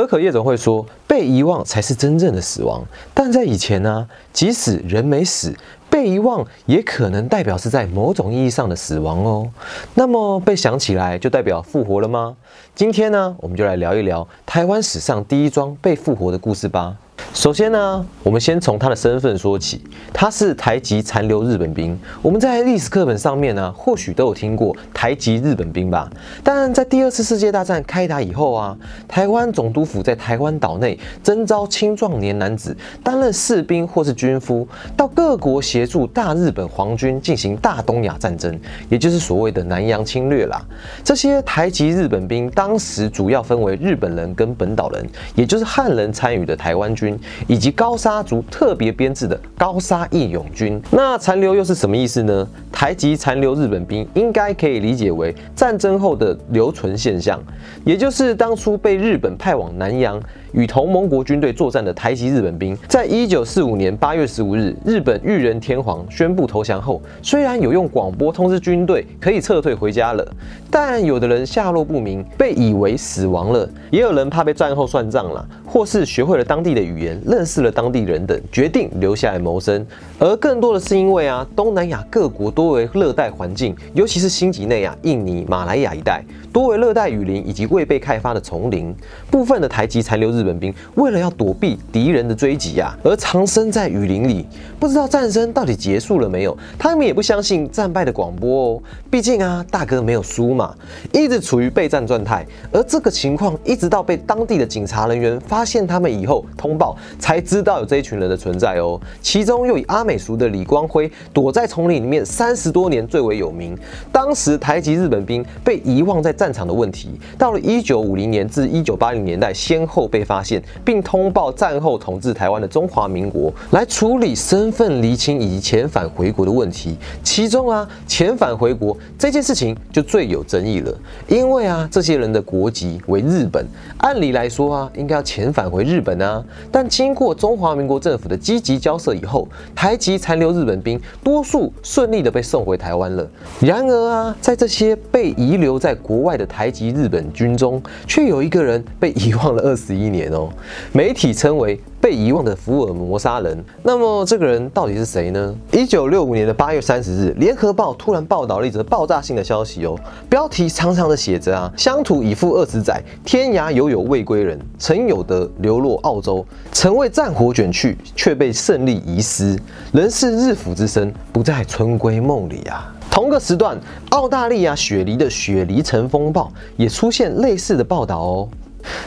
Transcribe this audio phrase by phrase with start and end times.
[0.00, 2.82] 可可夜总会说，被遗忘才是真正的死亡。
[3.12, 5.54] 但在以前呢，即使人没死，
[5.90, 9.50] 被遗忘也可能代表是在某种意义上的死亡哦。
[9.94, 12.34] 那么被想起来就代表复活了吗？
[12.74, 16.96] 今天呢，我们就来聊一聊台湾史上第一桩被复活的故事吧。
[17.32, 19.82] 首先呢，我们先从他的身份说起，
[20.12, 21.98] 他是台籍残留日本兵。
[22.20, 26.10] 我们在历史课本上面呢，或许都有听过台籍日本兵吧。
[26.42, 28.76] 但在第二次世界大战开打以后啊，
[29.06, 40.60] 台湾总督府在台湾岛内征召青壮年男子担任士兵或是军夫，到各国协助大日本皇军进行大东亚战争，也就是所谓的南洋侵略啦。
[41.04, 45.06] 这些台籍日本兵当时主要分为日本人跟本岛人，
[45.36, 47.09] 也就是汉人参与的台湾军。
[47.46, 52.46] 以及高沙族特别编制的高沙义勇军，那残留又是什么意思呢？
[52.72, 57.38] 台籍残留日本兵应该可以理解为战争后的留存现象，
[57.84, 60.20] 也就是当初被日本派往南洋。
[60.52, 70.26] 与同盟国军队作战的台籍日本兵，在一九四五年八月十五日，日本裕仁天皇宣布投降后，虽然有用广播通知军队可以撤退回家了，
[70.68, 79.86] 但有的人下落不明，被以为死亡了；也有人怕被战后算账了，或是学会了当地的语言，认识了当地人等，决定留下来谋生。
[80.18, 86.24] 而更多的是因为啊，东南亚各国多为热带环境，尤其是新几内亚、印尼、马来亚一带。
[86.52, 88.92] 多为热带雨林以及未被开发的丛林，
[89.30, 94.44] 部分的台籍残留日本兵为了要躲避敌人的追击啊，而藏身在雨林里，
[94.80, 96.58] 不知道战争到底结束了没有。
[96.76, 100.74] 他们也不相信战败的广播哦，毕竟啊，大哥没有输嘛，
[101.12, 102.44] 一直处于备战状态。
[102.72, 108.98] 而这个情况一直到被当地的警察人员发发现他们以后通报，才知道有这一群人的存在哦。
[109.20, 113.76] 其中又以阿美族的李光辉躲在丛林里面三十多年最为有名。
[114.10, 116.30] 当时台籍日本兵被遗忘在。
[116.40, 126.96] 战场的问题，到了一九五零年至一九八零年代，先后被发现，并通报战后统治台湾的中华民国来处理身份厘清以及遣返回国的问题。
[127.22, 133.66] 其中啊，遣返回国这件事情就最有争议了，因为啊，这些人的国籍为日本，
[133.98, 136.44] 按理来说啊，应该要遣返回日本啊。
[136.72, 143.24] 但经过中华民国政府的积极交涉以后，台籍残留日本兵多数顺利的被送回台湾了。
[143.60, 146.40] 然而啊，在这些被遗留在国外。
[146.40, 150.48] 的台籍日本军中，却有一个人被遗忘了二十一年哦。
[150.90, 153.62] 媒体称为被遗忘的福尔摩沙人。
[153.82, 155.54] 那么这个人到底是谁呢？
[155.72, 159.98] 一九六五年的八月三十日，联合报突然报道了一则爆炸性的消息哦。
[160.28, 164.58] 标题长长的写着啊：乡土已赴二十载，天涯犹有未归人。
[164.78, 169.58] 陈有德流落澳洲，曾为战火卷去，却被胜利遗失。
[169.92, 172.92] 仍是日府之身，不在春闺梦里啊。
[173.10, 173.76] 同个时段，
[174.10, 178.48] 澳大利亚雪梨的雪梨城风暴也出现类似的报道哦。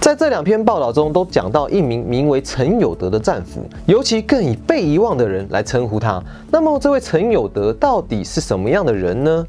[0.00, 6.22] 在这两篇报道中，都讲到一名名为陈有德的战俘，尤其更以被遗忘的人来称呼他。
[6.50, 9.44] 那么，这位陈有德到底是什么样的人呢？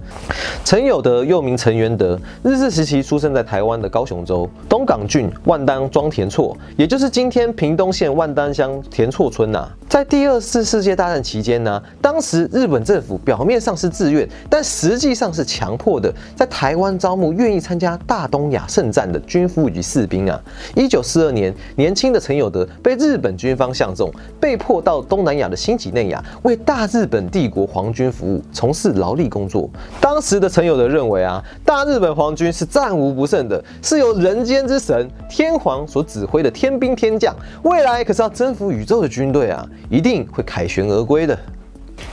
[0.65, 9.69] 陈有德又名陈元德，日治时期出生在台湾的高雄州东港郡万丹庄田厝，也就是今天屏东县万丹乡田厝村呐。
[9.87, 20.41] 在第二次世界大战期间呢，当时日本政府表面上是自愿，但实际上是强迫的，在台湾招募愿意参加大东亚圣战的军夫与士兵啊。
[20.75, 29.69] 一九四二年，年轻的陈有德被日本军方相中，被迫到东南亚的新几内亚为大日本帝国皇军服务，从事劳力工作。
[29.99, 39.67] 当时的陈有德认为啊，大日本皇军是战无不胜的，是由人间之神天皇所指挥的天兵天将，未来可是要征服宇宙的军队啊。
[39.89, 41.37] 一定会凯旋而归的。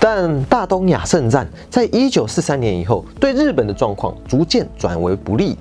[0.01, 5.57] 但大东亚圣战在一九四三年以后，对日本的状况逐渐转为不利，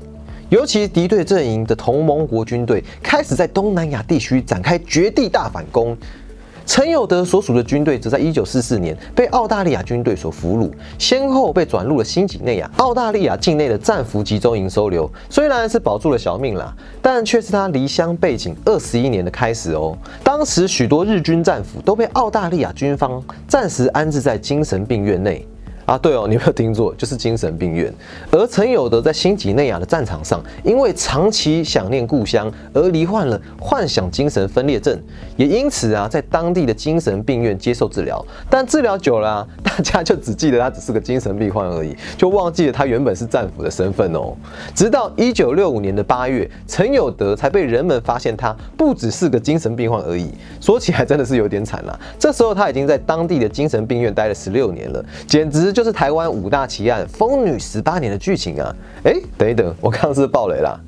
[0.50, 5.98] 尤其敌对阵营的同盟国军队开始在东南亚地区展开绝地大反攻。
[6.66, 15.12] 陈有德所属的军队则在1944年被澳大利亚军队所俘虏，先后被转入了新几内亚、澳大利亚境内的战俘集中营收留。
[15.30, 19.98] 虽然是保住了小命啦，但却是他离乡背井二十一年的开始哦。
[20.24, 25.46] 当时许多日军战俘都被澳大利亚军方暂时安置在精神病院内。
[25.86, 27.94] 啊，对哦，你没有听错，就是精神病院。
[28.32, 34.98] 而陈有德在新几内亚的战场上，因为长期想念故乡而罹患了幻想精神分裂症，
[35.36, 38.26] 也因此啊，在当地的精神病院接受治疗。
[38.50, 44.34] 但治疗久了， 大家就只记得他只是个精神病患而已，就忘记了他原本是战俘的身份哦。
[44.74, 50.32] 直到一九六五年的八月，陈有德才被人们发现他不只是个精神病患而已。
[50.62, 52.00] 说起来真的是有点惨了。
[52.18, 55.73] 这时候他已经在当地的精神病院待了十六年了，简直。
[55.74, 58.76] 就是台湾五大奇案疯女十八年的剧情啊！
[59.04, 60.80] 哎，等一等，我刚刚是不是爆雷了。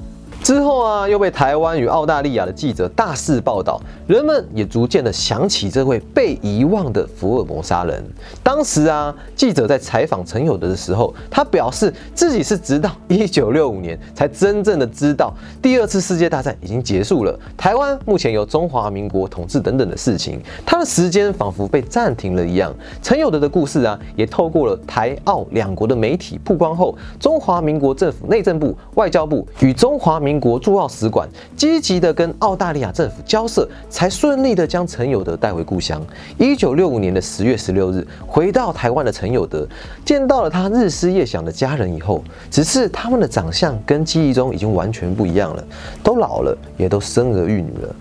[0.45, 8.05] 之后啊，又被台湾与澳大利亚的记者大肆报道，人们也逐渐的想起这位被遗忘的福尔摩沙人。
[8.43, 15.33] 当时啊，记者在采访陈友德的时候，他表示自己是直到一九六五年才真正的知道
[15.63, 22.71] 第二次世界大战已经结束了，台湾目前由中华民国统治等等的事情，他的时间仿佛被暂停了一样。
[23.01, 36.01] 陈友德的故事啊，也透过了台澳两国的媒体曝光后，中华民国政府内政部、外交部与中华民国驻澳使馆积极的跟澳大利亚政府交涉，才顺利的将陈友德带回故乡。
[36.37, 39.67] 一九六五年的十月十六日，回到台湾的陈友德
[40.03, 45.63] 见到了他日思夜想的家人以后，只是他们的长相跟记忆中已经完全不一样了，
[46.03, 47.95] 都老了，也都生儿育女了。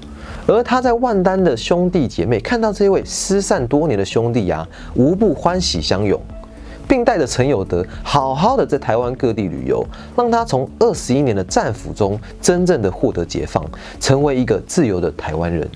[0.47, 6.21] 而他在万丹的兄弟姐妹看到这位失散多年的兄弟啊，无不欢喜相拥。
[6.89, 9.85] 并带着陈友德好好的在台湾各地旅游，
[10.17, 13.65] 让他从二十一年的战俘中真正的获得解放，
[14.01, 15.69] 成为一个自由的台湾人。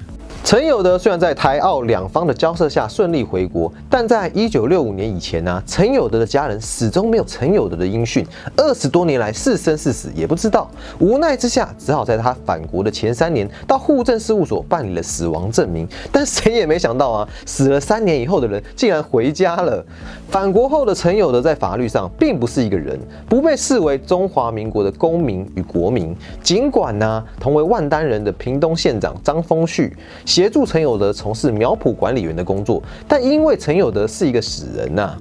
[0.44, 8.24] 陈友德虽然在台澳两方的交涉下顺利回国，但在一九六五年以前呢，陈友德的家人始终没有陈友德的音讯，
[8.56, 10.70] 二十多年来是生是死也不知道。
[11.00, 15.86] 无奈之下，只好在他返国的前三年到户政事务所办理了死亡证明。
[16.10, 19.84] 但谁也没想到啊，死了三年以后的人竟然回家了。
[20.28, 26.14] 反国后的陈有德在法律上并不是一个人，不被视为中华民国的公民与国民。
[26.42, 29.96] 尽管呢，同为万丹人的屏东县长张丰旭。
[30.26, 35.16] 协助陈有德从事苗圃管理员的工作，但因为陈有德是一个死人呐。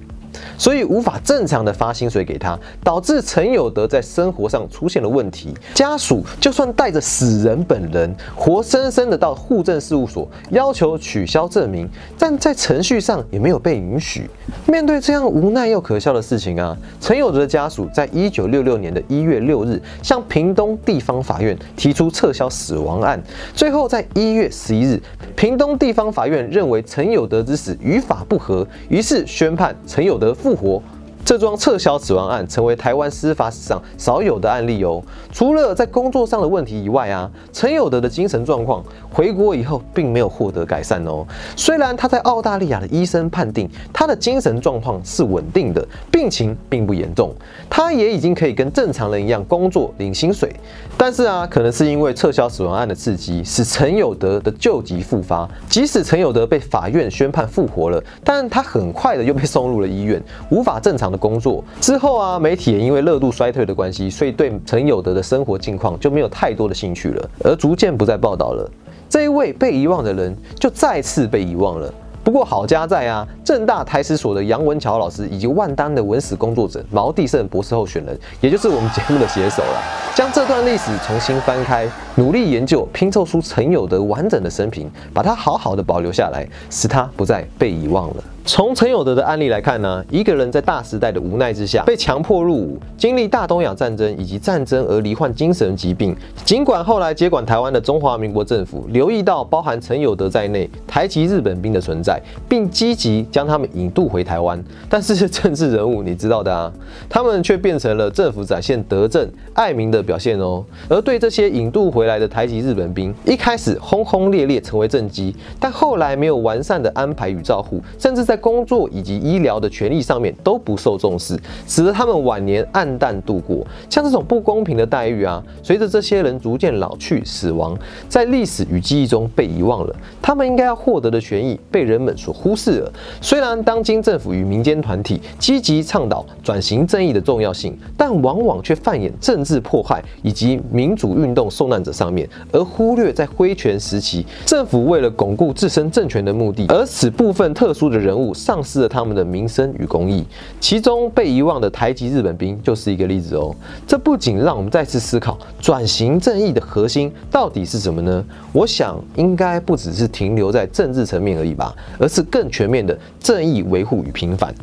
[0.56, 5.54] 所以无法正常的发薪水给他，导致陈有德在生活上出现了问题。
[5.74, 11.88] 家属就算带着死人本人，活生生的到户政事务所要求取消证明，
[12.18, 14.28] 但在程序上也没有被允许。
[14.66, 23.20] 面对这样无奈又可笑的事情啊，陈有德的家属在一九六六年的一月六日向屏东地方法院提出撤销死亡案，
[23.54, 25.00] 最后在一月十一日，
[25.34, 30.27] 屏东地方法院认为陈有德之死与法不合，于是宣判陈有德。
[30.34, 30.82] 复活。
[31.28, 35.02] 这桩撤销死亡案成为台湾司法史上少有的案例哦。
[35.30, 38.82] 除了在工作上的问题以外啊，陈有德的精神状况
[39.12, 41.26] 回国以后并没有获得改善哦。
[41.54, 47.30] 虽然他在澳大利亚的医生判定他的精神状况是稳定的，病情并不严重，
[47.68, 50.50] 他也已经可以跟正常人一样工作领薪水。
[50.96, 55.46] 但是啊，可能是因为撤销死亡案的刺激，使陈有德的旧疾复发。
[55.68, 60.18] 即使陈有德被法院宣判复活了，但他很快的又被送入了医院，
[60.50, 61.17] 无法正常的。
[61.18, 68.70] 工作之后啊，媒体也因为热度衰退的关系，所以对陈友德的生活境况就没有太多的兴趣了，而逐渐不再报道了。
[69.10, 71.92] 这一位被遗忘的人就再次被遗忘了。
[72.24, 79.82] 不过好家在啊，正大台史所的杨文桥老师以及万丹的文史工作者毛地胜博士候选人，也就是我们节目的写手了，
[80.14, 88.16] 将这段历史重新翻开，努力研究，拼凑出陈友德完整的生平，把它好好的保留下来，使他不再被遗忘了。
[88.48, 96.16] 从陈友德的案例来看呢，一个人在大时代的无奈之下被强迫入伍，经历大东亚战争以及战争而罹患精神疾病。
[96.46, 102.18] 尽管后来接管台湾的中华民国政府留意到包含陈友德在内台籍日本兵的存在，
[102.48, 106.72] 并积极将他们引渡回台湾，但是政治人物你知道的啊，
[107.06, 110.64] 他们却变成了政府展现德政爱民的表现哦。
[110.88, 123.66] 而对这些引渡回来的台籍日本兵，一开始轰轰烈烈成为政绩，但后来没有完善的安排与照护，甚至在工作以及医疗的权利上面都不受重视，使得他们晚年暗淡度过。
[123.90, 127.76] 像这种不公平的待遇啊，随着这些人逐渐老去、死亡，
[128.08, 129.96] 在历史与记忆中被遗忘了。
[130.22, 132.92] 他们应该要获得的权益被人们所忽视了。
[133.20, 148.34] 虽然当今政府与民间团体积极倡导转型正义的重要性，但往往却扮演政治迫害以及民主运动受难者上面，而忽略在挥权时期政府为了巩固自身政权的目的，而使部分特殊的人物。
[148.34, 150.24] 丧失了他们的名声与公益，
[150.60, 153.54] 其中被遗忘的台籍日本兵就是一个例子哦。
[153.86, 158.24] 这不仅让我们再次思考转型正义的核心到底是什么呢？
[158.52, 164.54] 我想应该不只是停留在政治层面而已吧，而是更全面的正义维护与平反。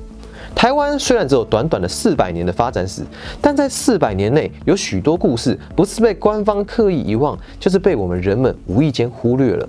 [0.55, 3.03] 台湾虽然只有短短的四百年的发展史，
[3.41, 9.67] 但在四百年内有许多故事不是被官方刻意遗忘，就是被我们人们无意间忽略了。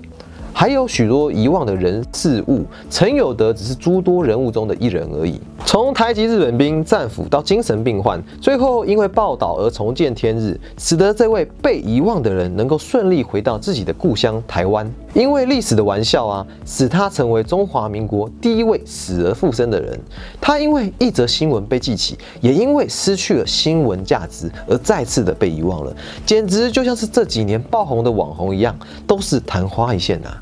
[0.59, 2.65] 还有许多遗忘的人事物。
[2.89, 5.39] 陈有德只是诸多人物中的一人而已。
[5.67, 14.91] 从台籍日本兵战俘到精神病患，最后因为报道而重见天日，使得这位被遗忘的人能够顺利回到自己的故乡台湾。
[15.13, 19.99] 因为历史的玩笑啊，使他成为中华民国第一位死而复生的人。
[20.41, 25.95] 他因为一则新闻被记起，也因为失去了新闻价值而再次的被遗忘了，
[26.25, 30.35] 简直就像是这几年爆红的网红一样，都是昙花一现呐。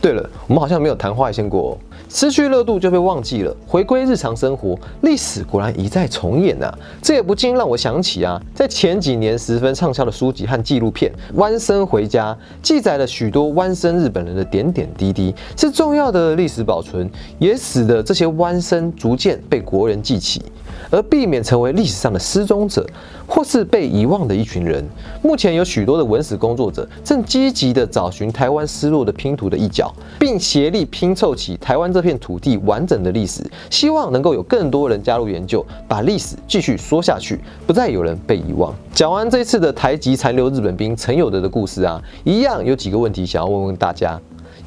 [0.00, 1.76] 对了，我们好像没有谈话先过，
[2.08, 6.72] 失去热度就被忘记了，回归日常生活，历史果然一再重演呐。
[7.02, 20.42] 这也不禁让我想起啊，在前几年十分畅销的书籍和纪录片《弯生回家》，记载了许多弯生日本人的点点滴滴，是重要的历史保存，也使得这些弯生逐渐被国人记起。
[20.90, 22.86] 而避免成为历史上的失踪者，
[23.26, 24.84] 或是被遗忘的一群人。
[25.22, 33.42] 目前有许多的文史工作者正积极地找寻台湾失落的拼图的一角，并协力拼凑起台湾这片土地完整的历史。
[33.70, 38.74] 希望能够有更多人加入研究，把历史继续说下去，不再有人被遗忘。
[38.92, 44.18] 讲完这次的台籍残留日本兵陈友德的故事啊，一样有几个问题想要问问大家：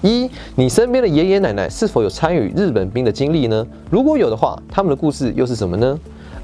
[0.02, 3.66] 一，你身边的爷爷奶奶是否有参与日本兵的经历呢？
[3.90, 6.00] 如果有的话，他们的故事又是什么呢？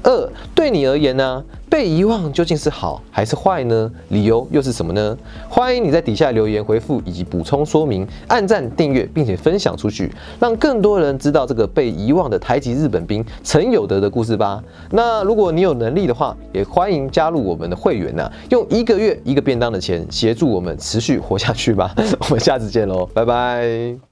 [0.06, 3.90] 二，对你而言呢，被遗忘究竟是好还是坏呢？
[4.10, 5.18] 理由又是什么呢？
[5.48, 14.62] 欢迎你在底下留言回复以及补充说明，按赞、订阅，并且分享出去，让更多人知道这个被遗忘的台籍日本兵陈有德的故事吧。
[14.92, 21.92] 那如果你有能力的话，也欢迎加入我们的会员呢，用一个月一个便当的钱协助我们持续活下去吧。
[22.22, 24.05] 我们下次见喽，拜拜。